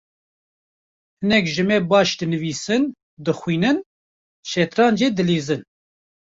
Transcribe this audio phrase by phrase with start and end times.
[1.19, 2.83] Hinek ji me baş dinivîsin,
[3.23, 3.77] dixwînin,
[4.49, 5.61] şetrancê dilîzin.